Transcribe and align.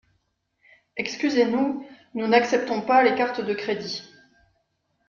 Excusez-nous, 0.97 1.85
nous 2.15 2.25
n’acceptons 2.25 2.81
pas 2.81 3.03
les 3.03 3.13
cartes 3.13 3.41
de 3.41 3.53
crédit. 3.53 4.01